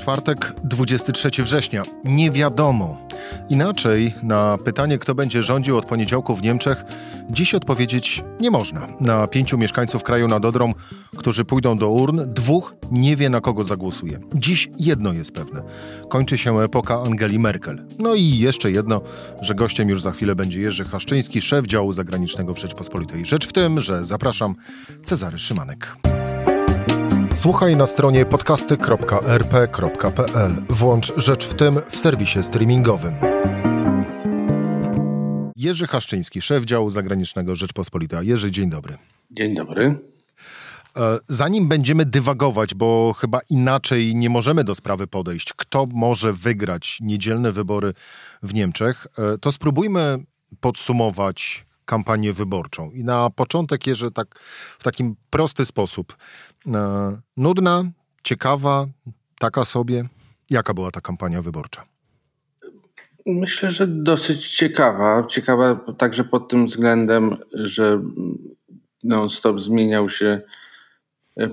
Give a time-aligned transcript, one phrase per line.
[0.00, 1.82] Czwartek, 23 września.
[2.04, 2.96] Nie wiadomo.
[3.48, 6.84] Inaczej na pytanie, kto będzie rządził od poniedziałku w Niemczech,
[7.30, 8.86] dziś odpowiedzieć nie można.
[9.00, 10.74] Na pięciu mieszkańców kraju nad Odrą,
[11.16, 14.18] którzy pójdą do urn, dwóch nie wie na kogo zagłosuje.
[14.34, 15.62] Dziś jedno jest pewne.
[16.08, 17.86] Kończy się epoka Angeli Merkel.
[17.98, 19.00] No i jeszcze jedno,
[19.42, 23.26] że gościem już za chwilę będzie Jerzy Haszczyński, szef działu zagranicznego w Rzeczpospolitej.
[23.26, 24.54] Rzecz w tym, że zapraszam
[25.04, 25.96] Cezary Szymanek.
[27.32, 30.52] Słuchaj na stronie podcasty.rp.pl.
[30.68, 33.14] Włącz Rzecz w tym w serwisie streamingowym.
[35.56, 38.22] Jerzy Haszczyński, szef działu zagranicznego Rzeczpospolita.
[38.22, 38.96] Jerzy, dzień dobry.
[39.30, 39.98] Dzień dobry.
[40.96, 46.98] E, zanim będziemy dywagować, bo chyba inaczej nie możemy do sprawy podejść, kto może wygrać
[47.00, 47.94] niedzielne wybory
[48.42, 50.18] w Niemczech, e, to spróbujmy
[50.60, 52.90] podsumować kampanię wyborczą.
[52.90, 54.38] I na początek, Jerzy, tak
[54.78, 56.16] w takim prosty sposób.
[56.66, 57.84] E, nudna,
[58.22, 58.86] ciekawa,
[59.38, 60.04] taka sobie.
[60.50, 61.82] Jaka była ta kampania wyborcza?
[63.26, 65.26] Myślę, że dosyć ciekawa.
[65.26, 68.00] Ciekawa także pod tym względem, że
[69.04, 70.40] non-stop zmieniał się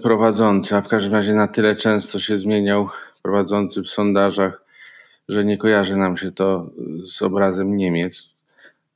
[0.04, 2.90] prowadzący, a w każdym razie na tyle często się zmieniał
[3.24, 4.62] prowadzący w sondażach,
[5.30, 6.70] że nie kojarzy nam się to
[7.16, 8.24] z obrazem Niemiec.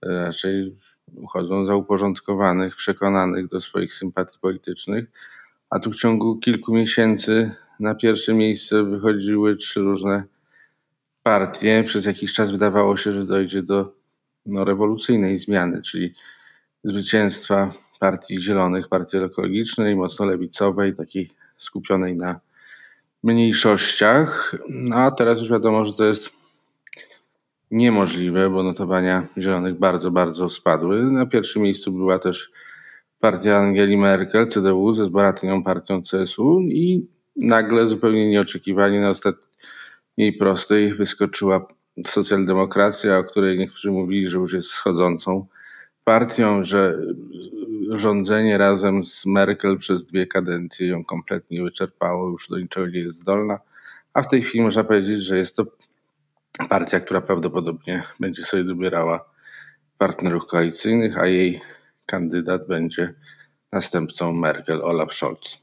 [0.01, 0.75] Raczej
[1.15, 5.05] uchodzą za uporządkowanych, przekonanych do swoich sympatii politycznych.
[5.69, 10.23] A tu w ciągu kilku miesięcy na pierwsze miejsce wychodziły trzy różne
[11.23, 11.83] partie.
[11.87, 13.93] Przez jakiś czas wydawało się, że dojdzie do
[14.45, 16.13] no, rewolucyjnej zmiany, czyli
[16.83, 22.39] zwycięstwa Partii Zielonych, Partii Ekologicznej, mocno lewicowej, takiej skupionej na
[23.23, 24.55] mniejszościach.
[24.69, 26.29] No a teraz już wiadomo, że to jest
[27.71, 31.03] niemożliwe, bo notowania Zielonych bardzo, bardzo spadły.
[31.03, 32.51] Na pierwszym miejscu była też
[33.19, 40.93] partia Angeli Merkel, CDU, ze zbaratnią partią CSU i nagle, zupełnie nieoczekiwanie, na ostatniej prostej
[40.93, 41.67] wyskoczyła
[42.07, 45.47] socjaldemokracja, o której niektórzy mówili, że już jest schodzącą
[46.03, 46.99] partią, że
[47.89, 53.17] rządzenie razem z Merkel przez dwie kadencje ją kompletnie wyczerpało, już do niczego nie jest
[53.17, 53.59] zdolna,
[54.13, 55.65] a w tej chwili można powiedzieć, że jest to
[56.69, 59.25] partia, która prawdopodobnie będzie sobie dobierała
[59.97, 61.61] partnerów koalicyjnych, a jej
[62.05, 63.13] kandydat będzie
[63.71, 65.61] następcą Merkel, Olaf Scholz.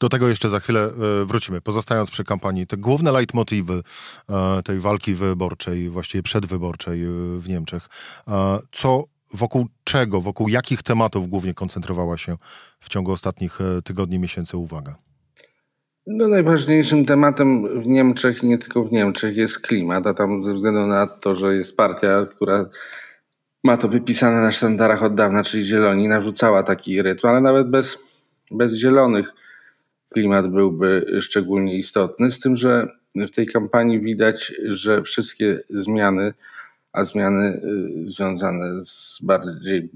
[0.00, 1.60] Do tego jeszcze za chwilę e, wrócimy.
[1.60, 3.82] Pozostając przy kampanii, te główne leitmotywy
[4.28, 7.06] e, tej walki wyborczej, właściwie przedwyborczej e,
[7.38, 7.88] w Niemczech,
[8.72, 9.04] co
[9.34, 12.36] wokół czego, wokół jakich tematów głównie koncentrowała się
[12.80, 14.96] w ciągu ostatnich tygodni, miesięcy uwaga?
[16.06, 20.86] No, najważniejszym tematem w Niemczech nie tylko w Niemczech jest klimat, a tam ze względu
[20.86, 22.66] na to, że jest partia, która
[23.64, 27.98] ma to wypisane na sztandarach od dawna, czyli zieloni, narzucała taki rytm, ale nawet bez,
[28.50, 29.26] bez zielonych
[30.08, 36.34] klimat byłby szczególnie istotny, z tym, że w tej kampanii widać, że wszystkie zmiany,
[36.92, 37.60] a zmiany
[38.04, 39.88] y, związane z bardziej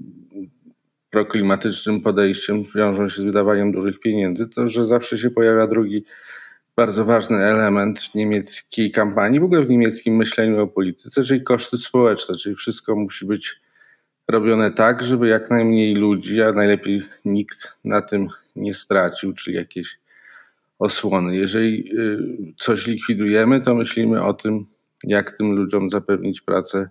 [1.11, 6.05] proklimatycznym podejściem wiążą się z wydawaniem dużych pieniędzy, to że zawsze się pojawia drugi
[6.75, 12.35] bardzo ważny element niemieckiej kampanii, w ogóle w niemieckim myśleniu o polityce, czyli koszty społeczne,
[12.35, 13.61] czyli wszystko musi być
[14.27, 19.97] robione tak, żeby jak najmniej ludzi, a najlepiej nikt na tym nie stracił, czyli jakieś
[20.79, 21.35] osłony.
[21.35, 24.65] Jeżeli y, coś likwidujemy, to myślimy o tym,
[25.03, 26.89] jak tym ludziom zapewnić pracę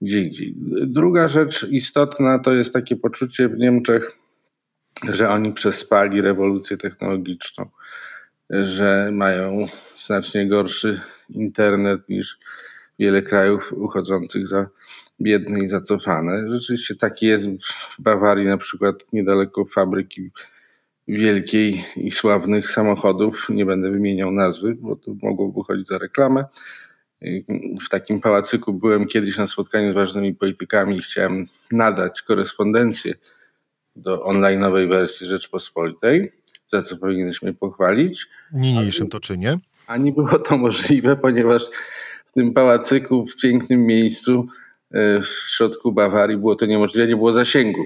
[0.00, 0.54] gdzie indziej.
[0.86, 4.18] Druga rzecz istotna to jest takie poczucie w Niemczech,
[5.10, 7.66] że oni przespali rewolucję technologiczną,
[8.50, 9.66] że mają
[9.98, 11.00] znacznie gorszy
[11.30, 12.38] internet niż
[12.98, 14.66] wiele krajów uchodzących za
[15.20, 16.50] biedne i zacofane.
[16.50, 17.46] Rzeczywiście taki jest
[17.98, 20.30] w Bawarii, na przykład niedaleko fabryki
[21.08, 23.46] wielkiej i sławnych samochodów.
[23.48, 26.44] Nie będę wymieniał nazwy, bo to mogłoby chodzić za reklamę
[27.86, 33.14] w takim pałacyku byłem kiedyś na spotkaniu z ważnymi politykami i chciałem nadać korespondencję
[33.96, 36.32] do online'owej wersji Rzeczpospolitej,
[36.72, 38.26] za co powinieneś mnie pochwalić.
[38.52, 39.58] Niniejszym to czynię.
[39.86, 41.62] A nie było to możliwe, ponieważ
[42.30, 44.48] w tym pałacyku, w pięknym miejscu
[44.90, 45.26] e, w
[45.56, 47.84] środku Bawarii było to niemożliwe, nie było zasięgu.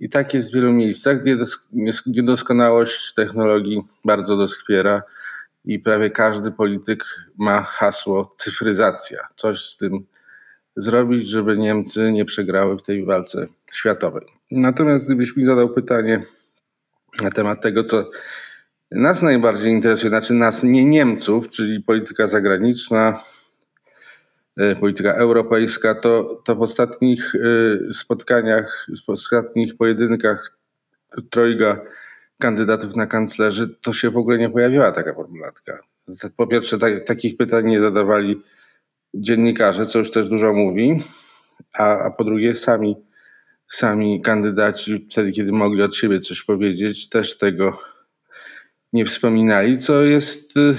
[0.00, 1.36] I tak jest w wielu miejscach, gdzie
[2.06, 5.02] niedoskonałość technologii bardzo doskwiera
[5.66, 7.04] i prawie każdy polityk
[7.38, 9.28] ma hasło cyfryzacja.
[9.36, 10.06] Coś z tym
[10.76, 14.26] zrobić, żeby Niemcy nie przegrały w tej walce światowej.
[14.50, 16.22] Natomiast gdybyś mi zadał pytanie
[17.22, 18.10] na temat tego, co
[18.90, 23.22] nas najbardziej interesuje, znaczy nas nie Niemców, czyli polityka zagraniczna,
[24.80, 27.32] polityka europejska, to, to w ostatnich
[27.92, 30.58] spotkaniach, w ostatnich pojedynkach
[31.30, 31.80] trojga
[32.38, 35.78] kandydatów na kanclerzy, to się w ogóle nie pojawiła taka formulatka.
[36.36, 38.42] Po pierwsze, tak, takich pytań nie zadawali
[39.14, 41.04] dziennikarze, co już też dużo mówi,
[41.78, 42.96] a, a po drugie sami,
[43.68, 47.80] sami kandydaci wtedy, kiedy mogli od siebie coś powiedzieć, też tego
[48.92, 50.76] nie wspominali, co jest y,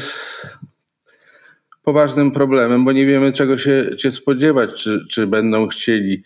[1.83, 6.24] poważnym problemem, bo nie wiemy czego się, się spodziewać, czy, czy będą chcieli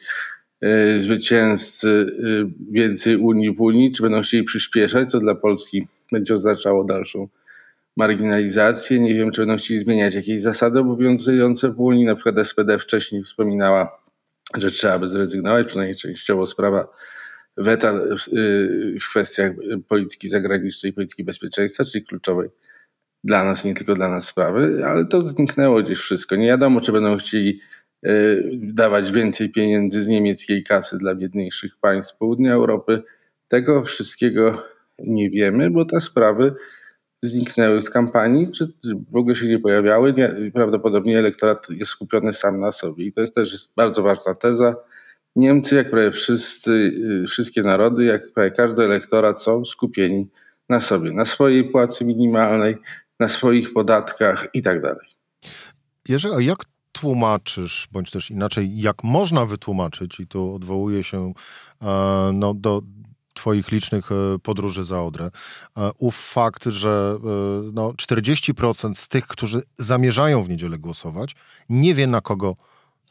[0.99, 6.83] zwycięzcy y, więcej Unii w Unii, czy będą chcieli przyspieszać, co dla Polski będzie oznaczało
[6.83, 7.27] dalszą
[7.97, 8.99] marginalizację.
[8.99, 12.05] Nie wiem, czy będą chcieli zmieniać jakieś zasady obowiązujące w Unii.
[12.05, 13.99] Na przykład SPD wcześniej wspominała,
[14.57, 16.87] że trzeba by zrezygnować, przynajmniej częściowo sprawa
[17.57, 17.93] weta
[19.01, 19.51] w kwestiach
[19.87, 22.49] polityki zagranicznej polityki bezpieczeństwa, czyli kluczowej
[23.23, 26.35] dla nas, nie tylko dla nas sprawy, ale to zniknęło gdzieś wszystko.
[26.35, 27.59] Nie wiadomo, czy będą chcieli
[28.53, 33.03] dawać więcej pieniędzy z niemieckiej kasy dla biedniejszych państw południa Europy.
[33.47, 34.63] Tego wszystkiego
[34.99, 36.55] nie wiemy, bo te sprawy
[37.23, 38.73] zniknęły z kampanii, czy
[39.11, 40.13] w ogóle się nie pojawiały.
[40.13, 43.05] Nie, prawdopodobnie elektorat jest skupiony sam na sobie.
[43.05, 44.75] I to jest też bardzo ważna teza.
[45.35, 50.27] Niemcy, jak prawie wszyscy, y, wszystkie narody, jak prawie każdy elektorat są skupieni
[50.69, 52.77] na sobie, na swojej płacy minimalnej,
[53.19, 55.07] na swoich podatkach i tak dalej.
[56.09, 56.57] Jerzy, a jak
[56.91, 61.33] tłumaczysz, bądź też inaczej, jak można wytłumaczyć, i tu odwołuję się
[61.81, 62.81] e, no, do
[63.33, 65.31] Twoich licznych e, podróży za Odrę.
[65.77, 67.17] E, ów fakt, że
[67.73, 71.35] no, 40% z tych, którzy zamierzają w niedzielę głosować,
[71.69, 72.55] nie wie na kogo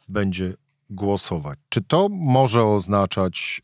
[0.09, 0.55] będzie
[0.91, 1.59] głosować.
[1.69, 3.63] Czy to może oznaczać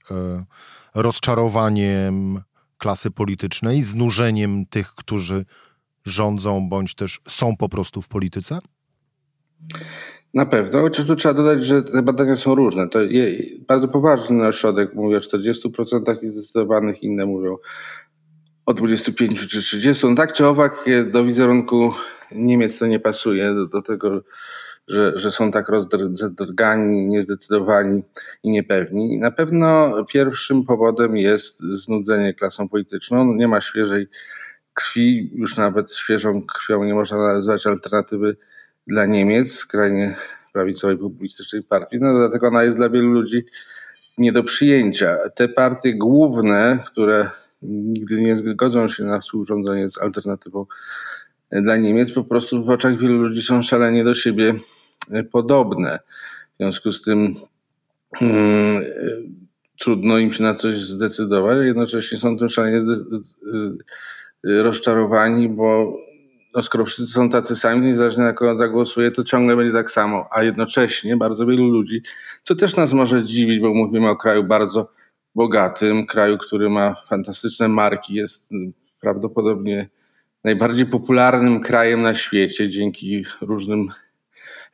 [0.94, 2.42] rozczarowaniem
[2.78, 5.44] klasy politycznej, znużeniem tych, którzy
[6.04, 8.58] rządzą bądź też są po prostu w polityce?
[10.34, 12.88] Na pewno, chociaż tu trzeba dodać, że te badania są różne.
[12.88, 12.98] To
[13.68, 17.56] bardzo poważny ośrodek mówi o 40% zdecydowanych, inne mówią
[18.66, 20.06] o 25 czy 30.
[20.06, 21.92] No tak czy owak do wizerunku
[22.32, 24.22] Niemiec to nie pasuje, do, do tego,
[24.88, 28.02] że, że są tak rozdrgani, niezdecydowani
[28.42, 29.18] i niepewni.
[29.18, 33.34] Na pewno pierwszym powodem jest znudzenie klasą polityczną.
[33.34, 34.06] Nie ma świeżej
[34.74, 38.36] krwi, już nawet świeżą krwią nie można nazwać alternatywy
[38.86, 40.16] dla Niemiec, skrajnie
[40.52, 41.98] prawicowej populistycznej partii.
[42.00, 43.44] No dlatego ona jest dla wielu ludzi
[44.18, 45.16] nie do przyjęcia.
[45.34, 47.30] Te partie główne, które
[47.62, 50.66] nigdy nie zgodzą się na współrządzenie z alternatywą
[51.52, 54.54] dla Niemiec, po prostu w oczach wielu ludzi są szalenie do siebie
[55.32, 55.98] podobne.
[56.54, 57.34] W związku z tym
[58.14, 58.84] hmm,
[59.80, 62.82] trudno im się na coś zdecydować, jednocześnie są tym szalenie
[64.44, 65.98] rozczarowani, bo
[66.56, 70.28] no skoro wszyscy są tacy sami, niezależnie na kogo zagłosuje, to ciągle będzie tak samo.
[70.30, 72.02] A jednocześnie bardzo wielu ludzi,
[72.42, 74.92] co też nas może dziwić, bo mówimy o kraju bardzo
[75.34, 78.48] bogatym, kraju, który ma fantastyczne marki, jest
[79.00, 79.88] prawdopodobnie
[80.44, 83.88] najbardziej popularnym krajem na świecie dzięki różnym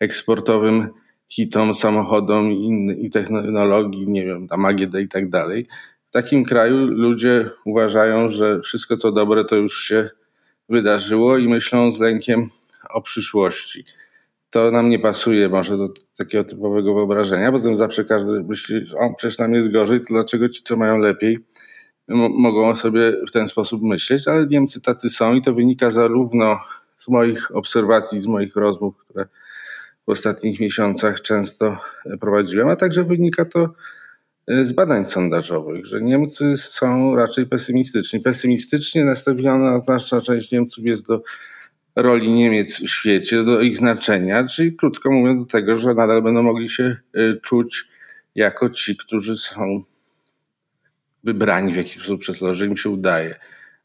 [0.01, 0.89] eksportowym
[1.29, 5.67] hitom, samochodom i, technologii, nie wiem, tam AGD i tak dalej.
[6.09, 10.11] W takim kraju ludzie uważają, że wszystko co dobre to już się
[10.73, 12.51] wydarzyło i myślą z lękiem
[12.91, 13.85] o przyszłości.
[14.51, 15.89] To nam nie pasuje może do
[16.19, 20.49] takiego typowego wyobrażenia, bo tym zawsze każdy myśli, o przecież nam jest gorzej, to dlaczego
[20.49, 21.39] ci, co mają lepiej,
[22.09, 26.61] mogą sobie w ten sposób myśleć, ale Niemcy tacy są i to wynika zarówno
[26.99, 29.27] z moich obserwacji, z moich rozmów, które
[30.07, 31.79] w ostatnich miesiącach często
[32.21, 33.69] prowadziłem, a także wynika to
[34.49, 38.21] z badań sondażowych, że Niemcy są raczej pesymistyczni.
[38.21, 41.23] Pesymistycznie nastawiona znaczna część Niemców jest do
[41.97, 46.43] roli Niemiec w świecie, do ich znaczenia, czyli krótko mówiąc do tego, że nadal będą
[46.43, 47.89] mogli się y, czuć
[48.35, 49.85] jako ci, którzy są
[51.25, 53.35] wybrani w jakiś sposób przez to, że im się udaje.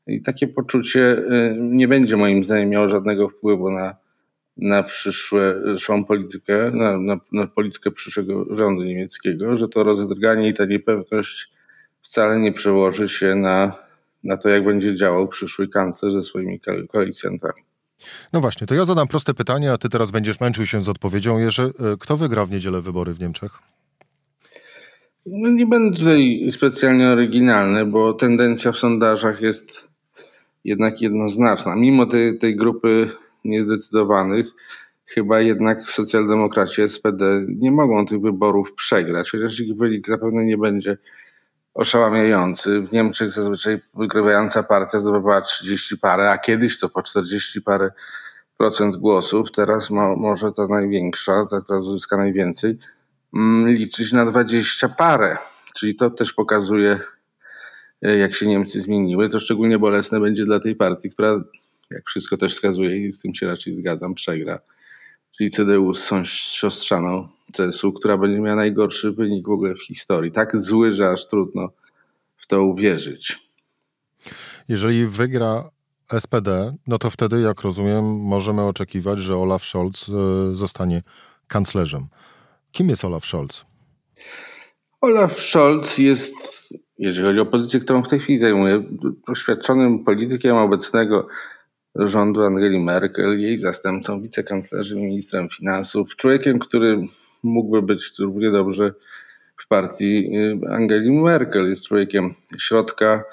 [0.08, 3.96] I takie poczucie y, nie będzie moim zdaniem miało żadnego wpływu na
[4.58, 10.66] na przyszłą politykę, na, na, na, politykę przyszłego rządu niemieckiego, że to rozdrganie i ta
[10.66, 11.52] niepewność
[12.02, 13.76] wcale nie przełoży się na,
[14.24, 16.60] na to, jak będzie działał przyszły kanclerz ze swoimi
[16.92, 17.62] koalicjantami.
[18.34, 21.40] No właśnie, to ja zadam proste pytanie, a ty teraz będziesz męczył się z odpowiedzią.
[21.40, 23.52] Jerzy, e, kto wygra w niedzielę wybory w Niemczech?
[25.26, 29.88] No nie będę tutaj specjalnie oryginalny, bo tendencja w sondażach jest
[30.64, 31.76] jednak jednoznaczna.
[31.76, 33.10] Mimo tej, tej grupy
[33.48, 34.46] niezdecydowanych,
[35.06, 40.98] chyba jednak socjaldemokraci SPD nie mogą tych wyborów przegrać, chociaż ich wynik zapewne nie będzie
[41.74, 42.82] oszałamiający.
[42.82, 47.92] W Niemczech zazwyczaj wygrywająca partia zdobywała 30 parę, a kiedyś to po 40 parę
[48.98, 52.78] głosów, teraz ma, może ta największa, ta, która uzyska najwięcej,
[53.34, 55.38] mm, liczyć na 20 parę.
[55.76, 57.00] Czyli to też pokazuje,
[58.02, 59.30] e, jak się Niemcy zmieniły.
[59.30, 61.42] To szczególnie bolesne będzie dla tej partii, która,
[61.92, 64.60] jak wszystko też wskazuje, i z tym się raczej zgadzam, przegra.
[65.38, 70.32] Czyli CDU z siostrzaną CSU, która będzie miała najgorszy wynik w ogóle w historii.
[70.32, 71.70] Tak zły, że aż trudno
[72.38, 73.40] w to uwierzyć.
[74.68, 75.70] Jeżeli wygra
[76.20, 80.12] SPD, no to wtedy, jak rozumiem, możemy oczekiwać, że Olaf Scholz e,
[80.56, 81.02] zostanie
[81.48, 82.08] kanclerzem.
[82.72, 83.66] Kim jest Olaf Scholz?
[85.02, 86.34] Olaf Scholz jest,
[86.98, 88.84] jeżeli chodzi o pozycję, którą w tej chwili zajmuje,
[89.28, 91.28] doświadczonym politykiem obecnego
[91.98, 97.08] rządu Angeli Merkel, jej zastępcą, wicekanclerzem, ministrem finansów, człowiekiem, który
[97.44, 98.94] mógłby być równie dobrze
[99.58, 101.70] w partii y, Angeli Merkel.
[101.70, 103.24] Jest człowiekiem środka,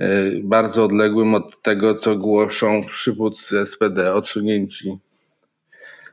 [0.00, 4.98] y, bardzo odległym od tego, co głoszą przywódcy SPD, odsunięci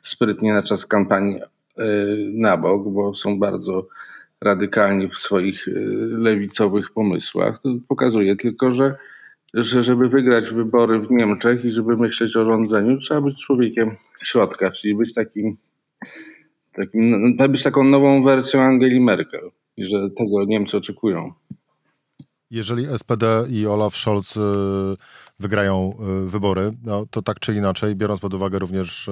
[0.01, 1.41] sprytnie na czas kampanii y,
[2.33, 3.87] na bok, bo są bardzo
[4.41, 5.67] radykalni w swoich
[6.09, 7.61] lewicowych pomysłach.
[7.61, 8.95] To pokazuje tylko, że,
[9.53, 14.71] że żeby wygrać wybory w Niemczech i żeby myśleć o rządzeniu, trzeba być człowiekiem środka,
[14.71, 15.57] czyli być takim
[16.73, 21.33] takim, no, być taką nową wersją Angeli Merkel i że tego Niemcy oczekują.
[22.51, 24.39] Jeżeli SPD i Olaf Scholz y,
[25.39, 29.11] wygrają y, wybory, no to tak czy inaczej, biorąc pod uwagę również y,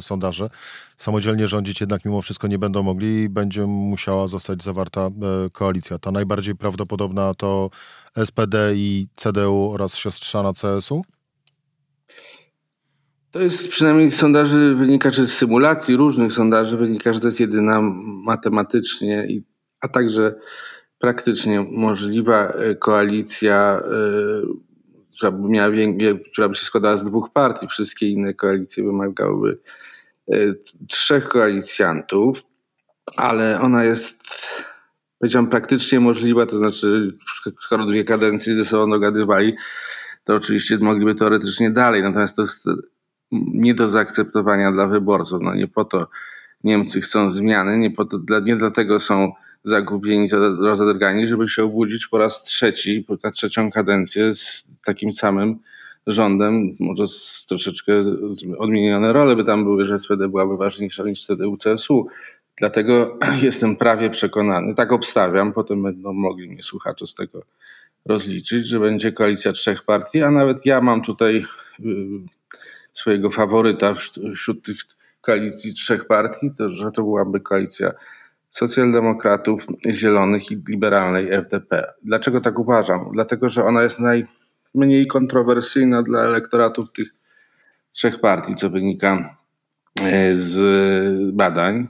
[0.00, 0.50] sondaże,
[0.96, 5.10] samodzielnie rządzić jednak mimo wszystko nie będą mogli i będzie musiała zostać zawarta
[5.52, 5.98] koalicja.
[5.98, 7.70] Ta najbardziej prawdopodobna to
[8.24, 11.02] SPD i CDU oraz siostrzana CSU?
[13.30, 17.40] To jest przynajmniej z sondaży wynika, czy z symulacji różnych sondaży wynika, że to jest
[17.40, 17.80] jedyna
[18.24, 19.28] matematycznie,
[19.80, 20.34] a także
[20.98, 23.88] praktycznie możliwa e, koalicja, e,
[25.16, 25.72] która by, miała,
[26.32, 27.68] która by się składała z dwóch partii.
[27.68, 29.58] Wszystkie inne koalicje wymagałyby
[30.32, 30.34] e,
[30.88, 32.38] trzech koalicjantów,
[33.16, 34.18] ale ona jest,
[35.18, 37.18] powiedziałbym, praktycznie możliwa, to znaczy,
[37.64, 39.56] skoro dwie kadencje ze sobą dogadywali,
[40.24, 42.02] to oczywiście mogliby teoretycznie dalej.
[42.02, 42.64] Natomiast to jest
[43.32, 45.42] nie do zaakceptowania dla wyborców.
[45.42, 46.08] No nie po to
[46.64, 49.32] Niemcy chcą zmiany, nie, po to, nie dlatego są
[49.64, 50.28] zagubieni,
[50.60, 55.58] rozedrgani, żeby się obudzić po raz trzeci, na trzecią kadencję z takim samym
[56.06, 57.92] rządem, może z troszeczkę
[58.58, 62.04] odmienione role by tam były, że SPD byłaby ważniejsza niż CDU-CSU.
[62.56, 67.42] Dlatego jestem prawie przekonany, tak obstawiam, potem będą mogli mnie słuchacze z tego
[68.06, 71.46] rozliczyć, że będzie koalicja trzech partii, a nawet ja mam tutaj
[71.80, 71.84] y,
[72.92, 73.94] swojego faworyta
[74.34, 74.76] wśród tych
[75.20, 77.92] koalicji trzech partii, to że to byłaby koalicja
[78.50, 81.92] socjaldemokratów, zielonych i liberalnej FDP.
[82.02, 83.10] Dlaczego tak uważam?
[83.12, 87.08] Dlatego, że ona jest najmniej kontrowersyjna dla elektoratów tych
[87.92, 89.36] trzech partii, co wynika
[90.00, 91.88] e, z badań.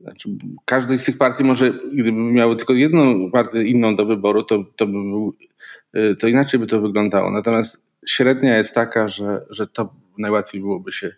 [0.00, 0.28] Znaczy,
[0.64, 4.86] każdej z tych partii może, gdyby miały tylko jedną partię inną do wyboru, to, to,
[4.86, 5.36] by był,
[5.92, 7.30] e, to inaczej by to wyglądało.
[7.30, 11.12] Natomiast średnia jest taka, że, że to najłatwiej byłoby się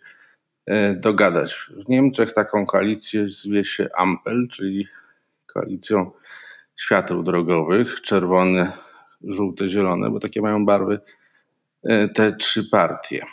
[0.95, 1.69] dogadać.
[1.85, 4.87] W Niemczech taką koalicję zwie się Ampel, czyli
[5.53, 6.11] koalicją
[6.75, 8.71] świateł drogowych, czerwone,
[9.23, 10.99] żółte, zielone, bo takie mają barwy
[11.83, 13.25] e, te trzy partie.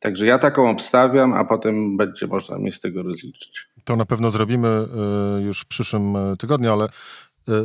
[0.00, 3.68] Także ja taką obstawiam, a potem będzie można mnie z tego rozliczyć.
[3.84, 6.88] To na pewno zrobimy e, już w przyszłym tygodniu, ale.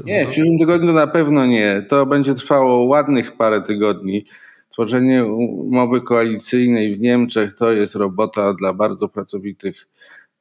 [0.06, 1.86] Nie, w przyszłym tygodniu na pewno nie.
[1.90, 4.26] To będzie trwało ładnych parę tygodni.
[4.74, 9.88] Tworzenie umowy koalicyjnej w Niemczech to jest robota dla bardzo pracowitych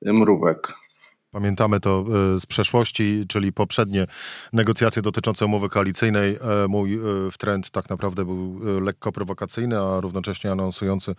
[0.02, 0.75] mrówek.
[1.30, 4.06] Pamiętamy to e, z przeszłości, czyli poprzednie
[4.52, 6.34] negocjacje dotyczące umowy koalicyjnej.
[6.34, 6.99] E, mój e,
[7.38, 11.14] trend tak naprawdę był lekko prowokacyjny, a równocześnie anonsujący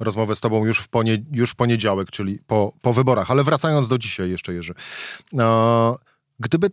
[0.00, 3.30] rozmowę z tobą już w, ponie, już w poniedziałek, czyli po, po wyborach.
[3.30, 4.74] Ale wracając do dzisiaj jeszcze, Jerzy.
[6.40, 6.70] Gdyby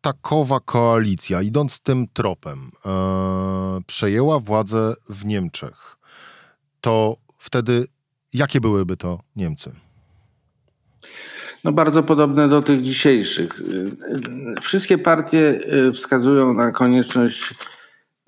[0.00, 5.96] takowa koalicja, idąc tym tropem, e, przejęła władzę w Niemczech,
[6.80, 7.86] to wtedy
[8.32, 9.70] jakie byłyby to Niemcy?
[11.64, 13.62] No bardzo podobne do tych dzisiejszych.
[14.62, 17.54] Wszystkie partie e, wskazują na konieczność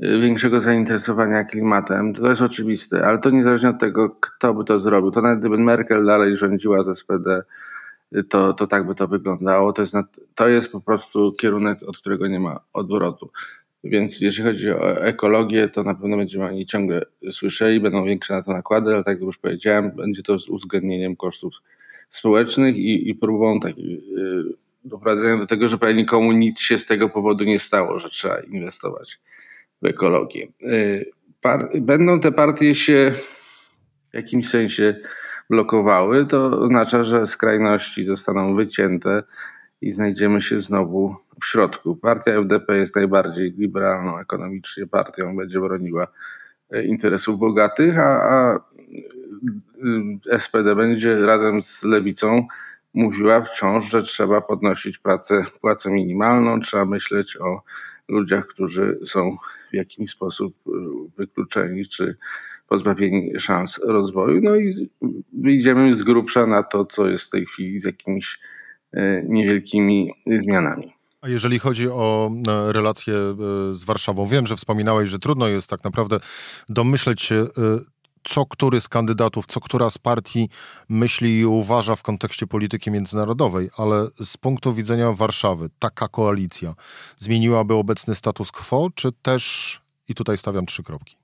[0.03, 2.15] e, większego zainteresowania klimatem.
[2.15, 5.11] To jest oczywiste, ale to niezależnie od tego, kto by to zrobił.
[5.11, 7.43] To nawet gdyby Merkel dalej rządziła z SPD,
[8.29, 9.73] to, to tak by to wyglądało.
[9.73, 9.95] To jest,
[10.35, 13.31] to jest po prostu kierunek, od którego nie ma odwrotu.
[13.85, 18.43] Więc jeśli chodzi o ekologię, to na pewno będziemy oni ciągle słyszeli, będą większe na
[18.43, 21.55] to nakłady, ale tak jak już powiedziałem, będzie to z uwzględnieniem kosztów
[22.11, 24.45] społecznych i, i próbą tak, yy,
[24.85, 28.41] doprowadzenia do tego, że prawie nikomu nic się z tego powodu nie stało, że trzeba
[28.41, 29.19] inwestować
[29.83, 30.49] w ekologię.
[30.61, 33.15] Yy, par, będą te partie się
[34.11, 35.01] w jakimś sensie
[35.51, 39.23] blokowały, to oznacza, że skrajności zostaną wycięte
[39.81, 41.97] i znajdziemy się znowu w środku.
[41.97, 46.07] Partia FDP jest najbardziej liberalną ekonomicznie partią, będzie broniła
[46.71, 48.61] e, interesów bogatych, a, a
[50.31, 52.47] e, SPD będzie razem z lewicą
[52.95, 57.63] mówiła wciąż, że trzeba podnosić pracę, płacę minimalną, trzeba myśleć o
[58.09, 59.37] ludziach, którzy są
[59.71, 60.71] w jakiś sposób e,
[61.17, 62.17] wykluczeni czy
[62.71, 64.41] pozbawieni szans rozwoju.
[64.43, 64.91] No i
[65.33, 68.39] wyjdziemy z grubsza na to, co jest w tej chwili z jakimiś
[68.93, 70.93] e, niewielkimi zmianami.
[71.21, 73.15] A jeżeli chodzi o e, relacje
[73.73, 76.21] z Warszawą, wiem, że wspominałeś, że trudno jest tak naprawdę
[76.69, 77.47] domyśleć się,
[78.25, 80.49] co który z kandydatów, co która z partii
[80.89, 86.75] myśli i uważa w kontekście polityki międzynarodowej, ale z punktu widzenia Warszawy, taka koalicja
[87.17, 91.20] zmieniłaby obecny status quo, czy też, i tutaj stawiam trzy kropki.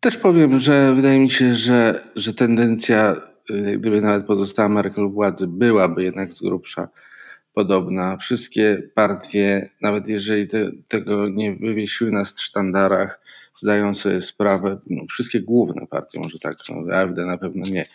[0.00, 3.16] Też powiem, że wydaje mi się, że, że tendencja,
[3.50, 6.88] y, gdyby nawet pozostała Merkel władzy, byłaby jednak z grubsza
[7.52, 8.16] podobna.
[8.16, 13.20] Wszystkie partie, nawet jeżeli te, tego nie wywiesiły na sztandarach,
[13.56, 17.88] zdają sobie sprawę, no, wszystkie główne partie, może tak, no, AfD na pewno nie,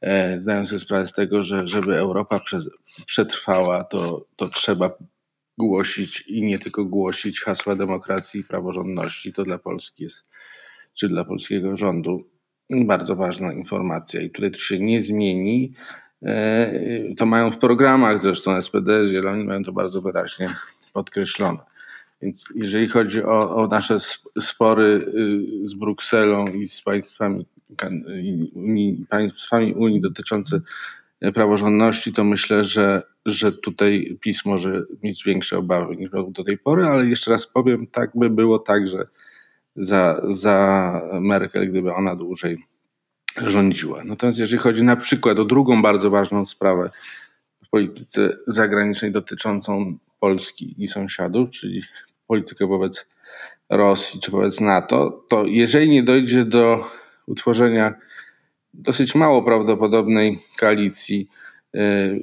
[0.00, 2.68] e, zdają sobie sprawę z tego, że żeby Europa przez,
[3.06, 4.90] przetrwała, to, to trzeba
[5.58, 9.32] głosić i nie tylko głosić hasła demokracji i praworządności.
[9.32, 10.24] To dla Polski jest,
[11.00, 12.24] czy dla polskiego rządu
[12.70, 15.74] bardzo ważna informacja i tutaj to się nie zmieni.
[16.22, 16.72] E,
[17.16, 20.48] to mają w programach zresztą SPD, Zieloni mają to bardzo wyraźnie
[20.92, 21.58] podkreślone.
[22.22, 23.98] Więc jeżeli chodzi o, o nasze
[24.40, 25.12] spory
[25.62, 27.46] y, z Brukselą i z państwami
[28.54, 30.60] Unii, państwami Unii dotyczące
[31.34, 36.86] praworządności, to myślę, że, że tutaj PiS może mieć większe obawy niż do tej pory,
[36.86, 39.06] ale jeszcze raz powiem, tak by było także
[39.80, 42.58] za, za Merkel, gdyby ona dłużej
[43.36, 44.04] rządziła.
[44.04, 46.90] Natomiast jeżeli chodzi na przykład o drugą bardzo ważną sprawę
[47.64, 51.82] w polityce zagranicznej dotyczącą Polski i sąsiadów, czyli
[52.26, 53.06] politykę wobec
[53.70, 56.84] Rosji czy wobec NATO, to jeżeli nie dojdzie do
[57.26, 57.94] utworzenia
[58.74, 61.28] dosyć mało prawdopodobnej koalicji
[61.74, 62.20] y,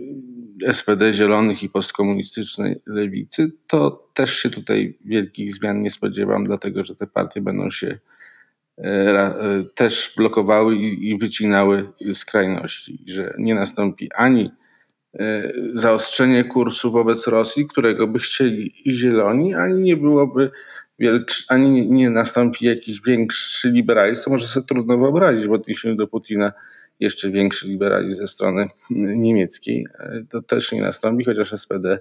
[0.74, 6.96] SPD, Zielonych i postkomunistycznej lewicy, to też się tutaj wielkich zmian nie spodziewam, dlatego że
[6.96, 14.52] te partie będą się y, y, też blokowały i wycinały skrajności, że nie nastąpi ani
[15.20, 20.52] E, zaostrzenie kursu wobec Rosji, którego by chcieli i zieloni, ani nie byłoby
[21.00, 26.08] wielcz, ani nie nastąpi jakiś większy liberalizm, to może sobie trudno wyobrazić w odniesieniu do
[26.08, 26.54] Putina
[27.00, 28.68] jeszcze większy liberalizm ze strony
[29.16, 29.88] niemieckiej.
[30.00, 32.00] E, to też nie nastąpi, chociaż SPD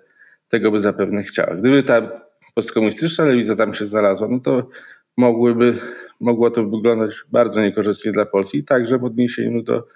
[0.48, 1.54] tego by zapewne chciała.
[1.54, 2.20] Gdyby ta
[2.54, 4.68] postkomunistyczna lewica tam się znalazła, no to
[5.16, 5.78] mogłyby,
[6.20, 9.86] mogło to wyglądać bardzo niekorzystnie dla Polski, także w odniesieniu do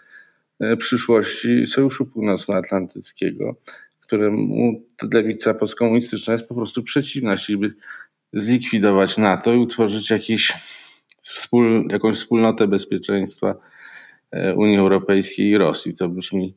[0.61, 3.57] E, przyszłości Sojuszu Północnoatlantyckiego,
[4.01, 4.83] któremu
[5.13, 7.37] lewica postkomunistyczna jest po prostu przeciwna.
[7.37, 7.75] Chcieliby
[8.33, 10.53] zlikwidować NATO i utworzyć jakiś
[11.23, 13.55] wspól, jakąś wspólnotę bezpieczeństwa
[14.57, 15.95] Unii Europejskiej i Rosji.
[15.95, 16.55] To brzmi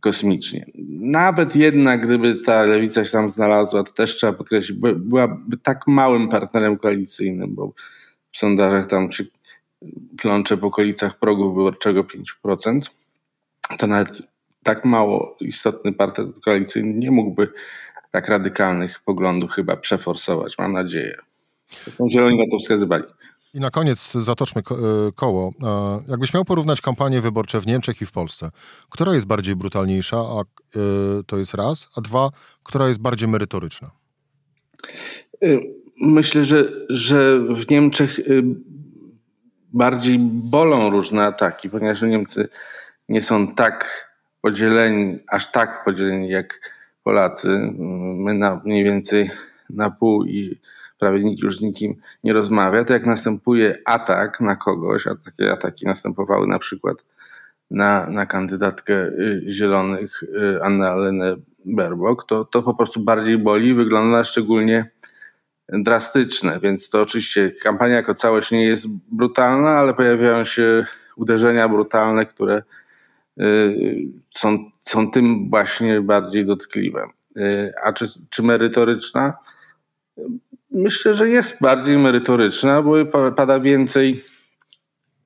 [0.00, 0.66] kosmicznie.
[1.00, 6.28] Nawet jednak, gdyby ta lewica się tam znalazła, to też trzeba podkreślić, byłaby tak małym
[6.28, 7.72] partnerem koalicyjnym, bo
[8.32, 9.24] w sondażach tam się
[10.18, 12.04] plącze w okolicach progu wyborczego
[12.44, 12.80] 5%
[13.78, 14.22] to nawet
[14.62, 17.48] tak mało istotny partia koalicyjny nie mógłby
[18.10, 21.18] tak radykalnych poglądów chyba przeforsować, mam nadzieję.
[21.84, 23.04] Zresztą zieloni na to wskazywali.
[23.54, 24.74] I na koniec zatoczmy e,
[25.12, 25.50] koło.
[25.62, 28.50] E, jakbyś miał porównać kampanie wyborcze w Niemczech i w Polsce,
[28.90, 30.44] która jest bardziej brutalniejsza, a e,
[31.26, 32.30] to jest raz, a dwa,
[32.62, 33.90] która jest bardziej merytoryczna?
[36.00, 38.20] Myślę, że, że w Niemczech
[39.72, 42.48] bardziej bolą różne ataki, ponieważ Niemcy
[43.08, 44.08] nie są tak
[44.40, 46.60] podzieleni, aż tak podzieleni jak
[47.04, 47.48] Polacy.
[48.16, 49.30] My na, mniej więcej
[49.70, 50.60] na pół i
[51.00, 52.84] prawie nikt już z nikim nie rozmawia.
[52.84, 56.96] To jak następuje atak na kogoś, a takie ataki następowały na przykład
[57.70, 64.24] na, na kandydatkę y, Zielonych y, Annalene Baerbock, to, to po prostu bardziej boli, wygląda
[64.24, 64.90] szczególnie
[65.68, 70.86] drastyczne, więc to oczywiście kampania jako całość nie jest brutalna, ale pojawiają się
[71.16, 72.62] uderzenia brutalne, które
[73.40, 74.08] Y,
[74.38, 77.06] są, są tym właśnie bardziej dotkliwe.
[77.84, 79.34] A czy, czy merytoryczna?
[80.72, 83.06] Myślę, że jest bardziej merytoryczna, bo
[83.36, 84.24] pada więcej,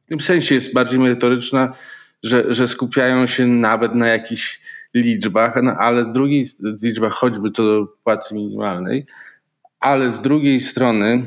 [0.05, 1.73] w tym sensie jest bardziej merytoryczna,
[2.23, 4.61] że, że skupiają się nawet na jakichś
[4.95, 6.47] liczbach, no ale z drugiej
[6.83, 9.07] liczbach choćby to do płacy minimalnej,
[9.81, 11.25] ale z drugiej strony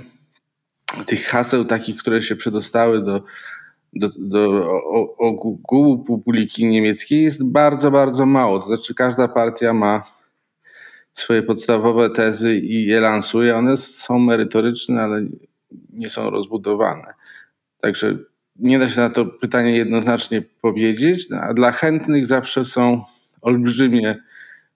[1.05, 3.23] tych haseł takich, które się przedostały do
[3.93, 4.71] do, do
[5.17, 8.59] ogółu publiki niemieckiej jest bardzo, bardzo mało.
[8.59, 10.03] To znaczy każda partia ma
[11.17, 13.55] swoje podstawowe tezy i je lansuje.
[13.55, 15.21] One są merytoryczne, ale
[15.93, 17.13] nie są rozbudowane.
[17.81, 18.17] Także
[18.55, 23.03] nie da się na to pytanie jednoznacznie powiedzieć, a dla chętnych zawsze są
[23.41, 24.17] olbrzymie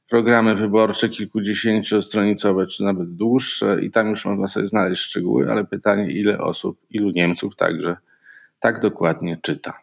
[0.09, 6.11] programy wyborcze, kilkudziesięciostronicowe czy nawet dłuższe i tam już można sobie znaleźć szczegóły, ale pytanie
[6.11, 7.95] ile osób, ilu Niemców także
[8.59, 9.73] tak dokładnie czyta.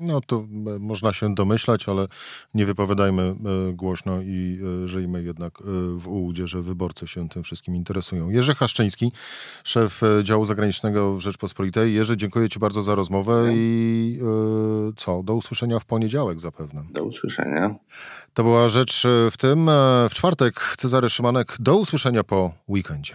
[0.00, 2.06] No to e, można się domyślać, ale
[2.54, 5.62] nie wypowiadajmy e, głośno i e, żyjmy jednak
[5.96, 8.30] w ułudzie, że wyborcy się tym wszystkim interesują.
[8.30, 9.12] Jerzy Haszczyński,
[9.64, 11.94] szef działu zagranicznego w Rzeczpospolitej.
[11.94, 14.18] Jerzy, dziękuję Ci bardzo za rozmowę i
[14.96, 16.82] co, do usłyszenia w poniedziałek zapewne.
[16.90, 17.74] Do usłyszenia.
[18.34, 19.66] To była rzecz w tym.
[20.10, 21.56] W czwartek Cezary Szymanek.
[21.60, 23.14] Do usłyszenia po weekendzie.